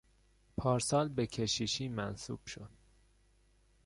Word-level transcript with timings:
پارسال 0.57 1.09
به 1.09 1.27
کشیشی 1.27 1.87
منصوب 1.87 2.45
شد. 2.45 2.69